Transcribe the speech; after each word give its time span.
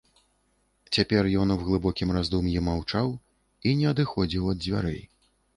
Цяпер 0.97 1.23
ён 1.41 1.53
у 1.57 1.57
глыбокім 1.67 2.15
раздум'і 2.17 2.65
маўчаў 2.71 3.13
і 3.67 3.77
не 3.83 3.89
адыходзіў 3.93 4.51
ад 4.57 4.65
дзвярэй. 4.65 5.01